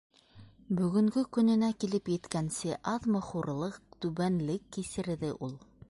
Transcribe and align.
Бөгөнгө 0.77 1.23
көнөнә 1.37 1.69
килеп 1.83 2.09
еткәнсе 2.13 2.79
аҙмы 2.95 3.23
хурлыҡ, 3.29 3.79
түбәнлек 4.07 4.67
кисерҙе 4.79 5.35
ул! 5.49 5.59